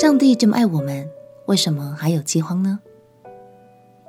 [0.00, 1.06] 上帝这么爱我们，
[1.44, 2.80] 为什么还有饥荒呢？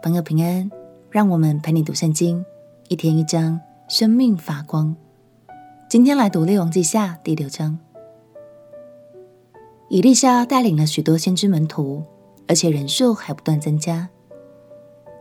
[0.01, 0.71] 朋友平安，
[1.09, 2.45] 让我们陪你读圣经，
[2.87, 4.95] 一天一章，生命发光。
[5.89, 7.77] 今天来读《列王记下》第六章。
[9.89, 12.01] 以利沙带领了许多先知门徒，
[12.47, 14.07] 而且人数还不断增加，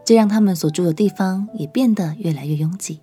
[0.04, 3.00] 这让他们所住的地方也变得越来越拥挤。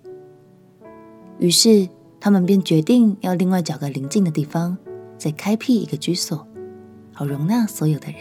[1.38, 1.86] 于是，
[2.18, 4.78] 他们便决定要另外找个邻近的地方，
[5.18, 6.47] 再开辟一个居所。
[7.18, 8.20] 好容纳所有的人。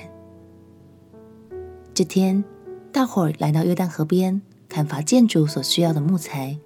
[1.94, 2.44] 这天，
[2.92, 6.58] 大伙儿来到约旦河边砍伐建筑所需要的木材，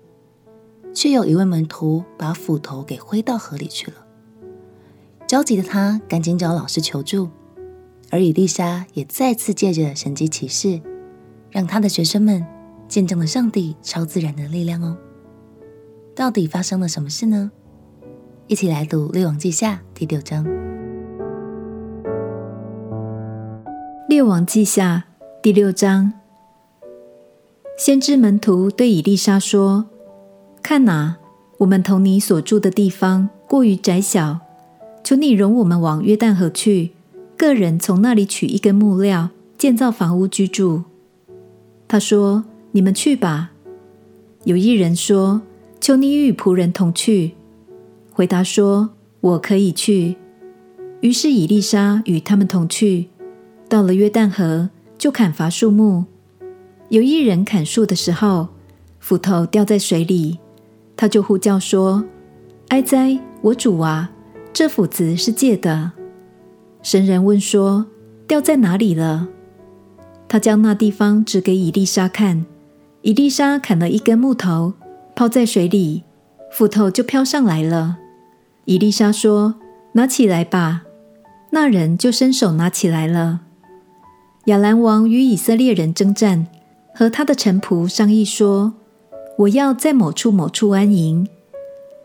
[0.93, 3.97] 却有一位门徒把斧头给挥到河里去了。
[5.27, 7.27] 着急的他赶紧找老师求助，
[8.09, 10.79] 而伊丽莎也再次借着神迹奇事，
[11.49, 12.45] 让他的学生们
[12.87, 14.95] 见证了上帝超自然的力量哦。
[16.15, 17.51] 到底发生了什么事呢？
[18.47, 20.47] 一起来读《列王记下》第六章。
[24.11, 25.05] 列王记下
[25.41, 26.11] 第六章，
[27.77, 29.85] 先知门徒对以利沙说
[30.61, 31.15] ：“看哪，
[31.59, 34.41] 我们同你所住的地方过于窄小，
[35.01, 36.91] 求你容我们往约旦河去，
[37.37, 40.83] 各人从那里取一根木料，建造房屋居住。”
[41.87, 43.53] 他说：“你们去吧。”
[44.43, 45.41] 有一人说
[45.79, 47.35] ：“求你与仆人同去。”
[48.11, 48.89] 回答说
[49.21, 50.17] ：“我可以去。”
[50.99, 53.07] 于是以利沙与他们同去。
[53.71, 56.03] 到了约旦河，就砍伐树木。
[56.89, 58.49] 有一人砍树的时候，
[58.99, 60.39] 斧头掉在水里，
[60.97, 62.03] 他就呼叫说
[62.67, 64.11] ：“哀哉，我主啊！
[64.51, 65.93] 这斧子是借的。”
[66.83, 67.85] 神人问说
[68.27, 69.29] ：“掉在哪里了？”
[70.27, 72.45] 他将那地方指给以利沙看。
[73.03, 74.73] 以利沙砍了一根木头，
[75.15, 76.03] 抛在水里，
[76.51, 77.99] 斧头就飘上来了。
[78.65, 79.55] 以利沙说
[79.95, 80.81] ：“拿起来吧。”
[81.51, 83.43] 那人就伸手拿起来了。
[84.45, 86.47] 亚兰王与以色列人征战，
[86.95, 88.73] 和他的臣仆商议说
[89.37, 91.27] ：“我要在某处某处安营。”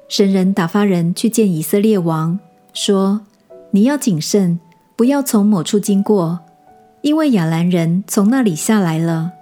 [0.06, 2.38] 神人打发人去见以色列王，
[2.74, 3.22] 说
[3.72, 4.60] ：“你要谨慎，
[4.96, 6.40] 不要从某处经过，
[7.00, 9.32] 因为亚兰人从那里下来了。”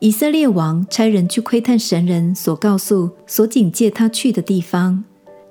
[0.00, 5.04] 以色列王差人去窥探神人所告诉、所警戒他去的地方，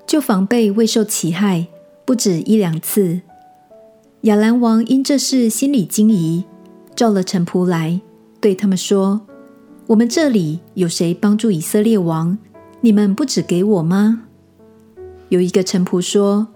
[0.06, 1.68] 就防备未受其害，
[2.04, 3.22] 不止一两次。
[4.24, 6.44] 亚兰王因这事心里惊疑，
[7.00, 8.02] 召了臣仆来，
[8.42, 9.22] 对他们说
[9.88, 12.38] ：“我们这里有谁帮助以色列王？
[12.82, 14.24] 你们不只给我吗？”
[15.30, 16.50] 有一个臣仆说：“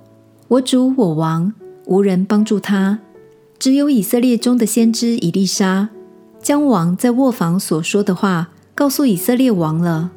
[0.49, 1.53] 我主我王
[1.85, 2.99] 无人帮助他，
[3.57, 5.87] 只有以色列中的先知以利沙，
[6.41, 10.11] 将王在卧房所说的话告诉以色列王了。”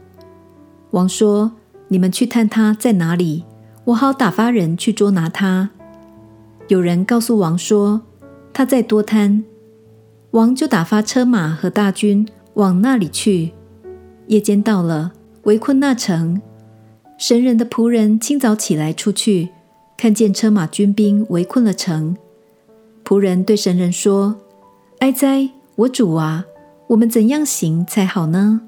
[0.91, 1.53] 王说
[1.86, 3.44] ：“你们去探他在哪里，
[3.84, 5.70] 我好打发人去捉拿他。”
[6.66, 8.00] 有人告诉王说
[8.53, 9.44] ：“他在多摊。”
[10.36, 13.52] 王就打发车马和大军往那里去。
[14.26, 15.12] 夜间到了，
[15.44, 16.42] 围困那城。
[17.16, 19.48] 神人的仆人清早起来出去，
[19.97, 22.14] 看见车马军兵围困了城。
[23.02, 24.36] 仆人对神人说
[25.00, 26.44] ：“哀哉，我主啊，
[26.88, 28.60] 我们怎样行才好呢？”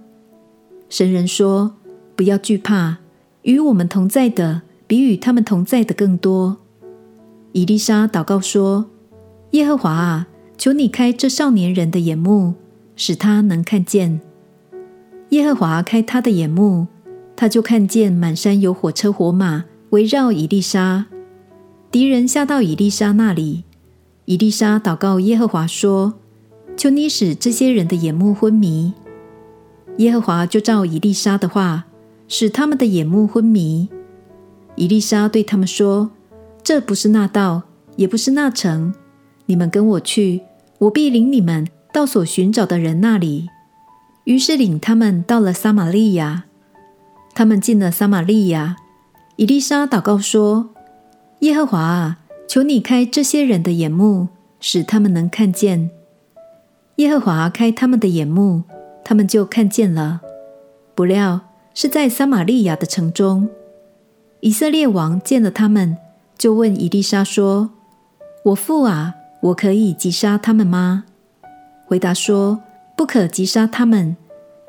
[0.89, 1.75] 神人说
[2.17, 2.97] ：“不要惧怕，
[3.43, 6.57] 与我们同在的比与他们同在的更多。”
[7.53, 8.87] 以利沙祷告说
[9.53, 12.55] ：“耶和华啊，求你开这少年人的眼目，
[12.97, 14.21] 使他能看见。”
[15.31, 16.89] 耶和华开他的眼目，
[17.37, 21.07] 他就看见满山有火车火马围绕以利沙。
[21.91, 23.65] 敌人下到以利沙那里，
[24.27, 26.15] 以利沙祷告耶和华说
[26.77, 28.93] ：“求你使这些人的眼目昏迷。”
[29.99, 31.87] 耶和华就照以利沙的话，
[32.27, 33.89] 使他们的眼目昏迷。
[34.77, 36.11] 以利沙对他们说。
[36.65, 37.63] 这不是那道，
[37.97, 38.93] 也不是那城。
[39.47, 40.43] 你们跟我去，
[40.79, 43.49] 我必领你们到所寻找的人那里。
[44.25, 46.45] 于是领他们到了撒玛利亚。
[47.35, 48.77] 他们进了撒玛利亚，
[49.37, 50.71] 以利沙祷告说
[51.41, 54.29] ：“耶和华啊，求你开这些人的眼目，
[54.61, 55.91] 使他们能看见。”
[56.97, 58.65] 耶和华开他们的眼目，
[59.05, 60.21] 他们就看见了。
[60.95, 61.41] 不料
[61.75, 63.49] 是在撒玛利亚的城中。
[64.41, 65.97] 以色列王见了他们。
[66.37, 67.71] 就问以利沙说
[68.47, 71.05] ：“我父啊，我可以击杀他们吗？”
[71.87, 72.61] 回答说
[72.97, 74.17] ：“不可击杀他们，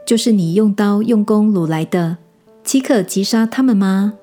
[0.05, 2.17] 就是你用刀用弓掳来的，
[2.63, 4.13] 岂可击杀他们吗？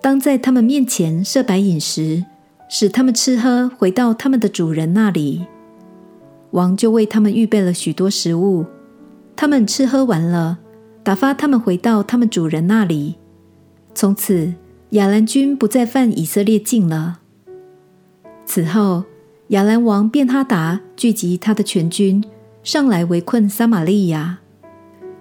[0.00, 2.24] 当在他们面前设摆饮食，
[2.68, 5.46] 使他们吃喝，回到他们的主人那里。”
[6.52, 8.64] 王就为他们预备了许多食物，
[9.34, 10.58] 他们吃喝完了，
[11.02, 13.16] 打发他们回到他们主人那里。
[13.94, 14.54] 从此。
[14.90, 17.18] 亚兰军不再犯以色列境了。
[18.46, 19.02] 此后，
[19.48, 22.24] 亚兰王便哈达聚集他的全军，
[22.64, 24.40] 上来围困撒玛利亚。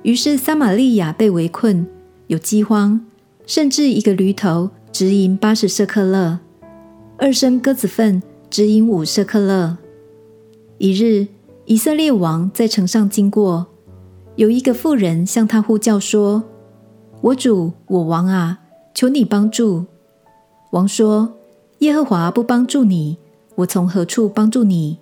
[0.02, 1.86] 于是撒玛利亚被围困，
[2.26, 3.06] 有饥荒，
[3.46, 6.40] 甚至一个驴头值银八十舍克勒，
[7.18, 9.78] 二升鸽子粪值银五舍克勒。
[10.80, 11.28] 一日，
[11.66, 13.68] 以色列王在城上经过，
[14.38, 16.44] 有一个妇人向他呼叫说
[17.22, 18.60] ：“我主，我王啊，
[18.96, 19.86] 求你帮助。”
[20.74, 21.36] 王说
[21.80, 23.20] ：“耶和华不帮助你。”
[23.56, 24.98] 我从何处帮助你？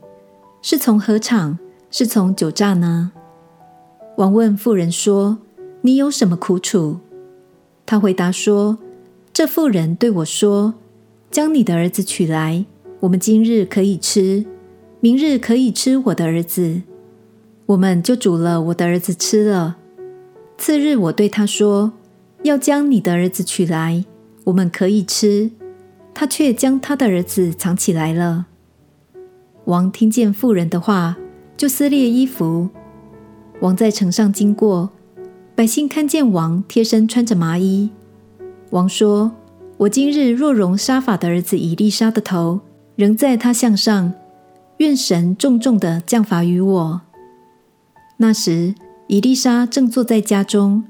[0.61, 1.59] 是从何场，
[1.91, 3.11] 是从酒榨呢？
[4.17, 5.39] 王问妇人说
[5.81, 6.99] ：“你有什么苦楚？”
[7.85, 8.77] 他回答说
[9.33, 10.75] ：“这妇人对我说，
[11.31, 12.63] 将你的儿子取来，
[13.01, 14.45] 我们今日可以吃，
[14.99, 16.83] 明日可以吃我的儿子。
[17.65, 19.77] 我们就煮了我的儿子吃了。
[20.57, 21.91] 次日我对他说，
[22.43, 24.05] 要将你的儿子取来，
[24.43, 25.49] 我们可以吃。”
[26.13, 28.45] 他却将他的儿子藏起来了。
[29.65, 31.17] 王听见妇人的话，
[31.55, 32.69] 就撕裂衣服。
[33.61, 34.89] 王在城上经过，
[35.55, 37.89] 百姓看见王贴身穿着麻衣。
[38.71, 39.31] 王说
[39.77, 42.59] ：“我今日若容杀法的儿子以利沙的头
[42.95, 44.13] 仍在他项上，
[44.77, 47.01] 愿神重重的降罚于我。”
[48.17, 48.75] 那时，
[49.07, 50.83] 以利沙正坐在家中，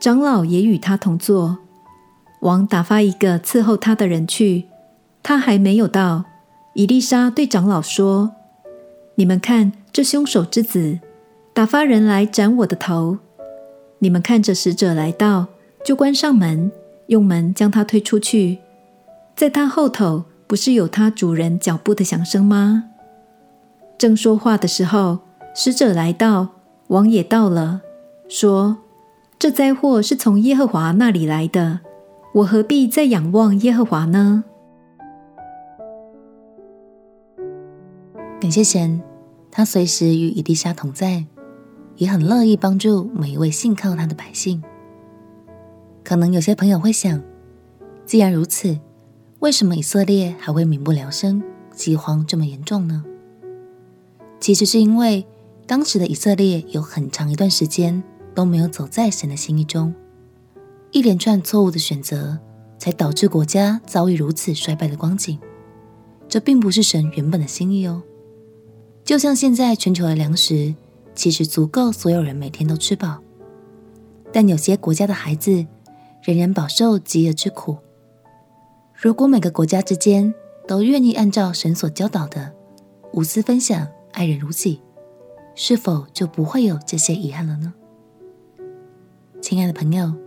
[0.00, 1.58] 长老也与他同坐。
[2.40, 4.66] 王打发一个伺候他的人去，
[5.22, 6.24] 他还没有到。
[6.74, 8.32] 以丽莎对长老说
[9.16, 11.00] ：“你们看，这凶手之子
[11.54, 13.18] 打发人来斩我的头。
[14.00, 15.46] 你们看着使者来到，
[15.82, 16.70] 就关上门，
[17.06, 18.58] 用门将他推出去。
[19.34, 22.90] 在他后头不是有他主人脚步的响声吗？”
[23.96, 25.20] 正说话的时候，
[25.54, 26.48] 使者来到，
[26.88, 27.80] 王也到了，
[28.28, 28.76] 说
[29.38, 31.80] ：“这灾祸是从耶和华那里来的。”
[32.36, 34.44] 我何必再仰望耶和华呢？
[38.38, 39.00] 感谢神，
[39.50, 41.24] 他随时与以利沙同在，
[41.96, 44.62] 也很乐意帮助每一位信靠他的百姓。
[46.04, 47.22] 可能有些朋友会想，
[48.04, 48.78] 既然如此，
[49.38, 51.42] 为什么以色列还会民不聊生、
[51.72, 53.02] 饥荒这么严重呢？
[54.38, 55.26] 其实是因为
[55.66, 58.02] 当时的以色列有很长一段时间
[58.34, 59.94] 都没有走在神的心意中。
[60.92, 62.38] 一连串错误的选择，
[62.78, 65.38] 才导致国家遭遇如此衰败的光景。
[66.28, 68.02] 这并不是神原本的心意哦。
[69.04, 70.74] 就像现在全球的粮食
[71.14, 73.18] 其实足够所有人每天都吃饱，
[74.32, 75.64] 但有些国家的孩子
[76.22, 77.76] 仍然饱受饥饿之苦。
[78.94, 80.34] 如果每个国家之间
[80.66, 82.52] 都愿意按照神所教导的
[83.12, 84.80] 无私分享、爱人如己，
[85.54, 87.72] 是否就不会有这些遗憾了呢？
[89.40, 90.25] 亲爱的朋友。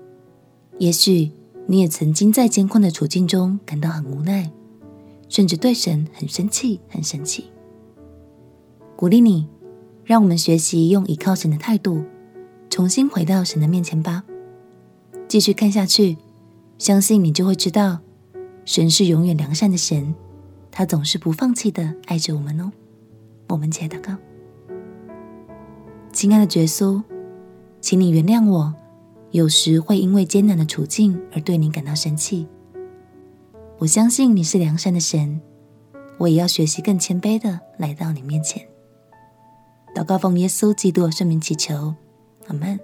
[0.80, 1.30] 也许
[1.68, 4.50] 你也曾经在艰困的处境中感到很无奈，
[5.28, 7.52] 甚至对神很生气、很生气。
[8.96, 9.48] 鼓励你，
[10.06, 12.04] 让我们学习用依靠神的态度，
[12.70, 14.24] 重新回到神的面前吧。
[15.28, 16.18] 继续看下去，
[16.78, 18.00] 相信你就会知道，
[18.64, 20.16] 神是永远良善的神，
[20.72, 22.72] 他总是不放弃的爱着我们哦。
[23.50, 24.16] 我们且祷告，
[26.14, 27.04] 亲爱的耶稣，
[27.82, 28.74] 请你原谅我。
[29.31, 32.48] 有时会因为艰难的处境而对你感到生气。
[33.78, 35.40] 我相信你是良善的神，
[36.18, 38.68] 我也要学习更谦卑的来到你面前。
[39.96, 41.94] 祷告奉耶稣基督的圣名祈求，
[42.48, 42.80] 阿门。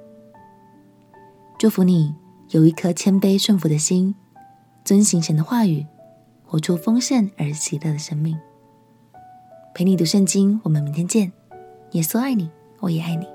[1.57, 2.13] 祝福你
[2.49, 4.13] 有一颗谦卑顺服的心，
[4.83, 5.85] 遵行神的话语，
[6.43, 8.37] 活出丰盛而喜乐的生命。
[9.73, 11.31] 陪你读圣经，我们明天见。
[11.91, 13.34] 耶稣爱你，我也爱你。